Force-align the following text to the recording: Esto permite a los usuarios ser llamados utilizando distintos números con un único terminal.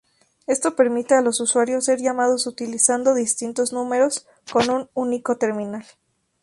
Esto 0.47 0.75
permite 0.75 1.13
a 1.13 1.21
los 1.21 1.39
usuarios 1.41 1.85
ser 1.85 1.99
llamados 1.99 2.47
utilizando 2.47 3.13
distintos 3.13 3.71
números 3.71 4.25
con 4.51 4.67
un 4.71 4.89
único 4.95 5.37
terminal. 5.37 5.85